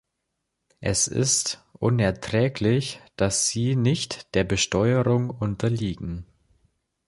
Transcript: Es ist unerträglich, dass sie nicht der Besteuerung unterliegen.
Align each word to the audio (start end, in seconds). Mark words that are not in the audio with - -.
Es 0.79 1.05
ist 1.07 1.63
unerträglich, 1.73 2.99
dass 3.17 3.49
sie 3.49 3.75
nicht 3.75 4.33
der 4.33 4.43
Besteuerung 4.43 5.29
unterliegen. 5.29 6.25